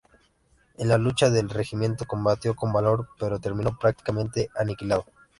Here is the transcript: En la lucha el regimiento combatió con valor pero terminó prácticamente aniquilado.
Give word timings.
En 0.79 0.87
la 0.87 0.97
lucha 0.97 1.27
el 1.27 1.47
regimiento 1.51 2.05
combatió 2.07 2.55
con 2.55 2.73
valor 2.73 3.09
pero 3.19 3.37
terminó 3.37 3.77
prácticamente 3.77 4.49
aniquilado. 4.55 5.05